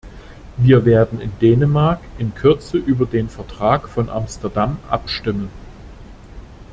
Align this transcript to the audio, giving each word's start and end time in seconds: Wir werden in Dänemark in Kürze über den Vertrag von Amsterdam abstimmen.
Wir 0.57 0.83
werden 0.85 1.21
in 1.21 1.31
Dänemark 1.43 1.99
in 2.17 2.33
Kürze 2.33 2.77
über 2.79 3.05
den 3.05 3.29
Vertrag 3.29 3.87
von 3.87 4.09
Amsterdam 4.09 4.79
abstimmen. 4.89 5.49